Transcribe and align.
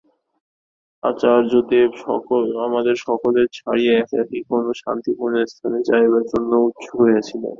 আচার্যদেব 1.03 1.89
আমাদের 2.65 2.95
সকলকে 3.05 3.43
ছাড়িয়া 3.57 3.93
একাকী 3.97 4.39
কোন 4.49 4.63
শান্তিপূর্ণ 4.81 5.35
স্থানে 5.51 5.79
যাইবার 5.89 6.23
জন্য 6.31 6.51
উৎসুক 6.67 6.97
হইয়াছিলেন। 7.01 7.49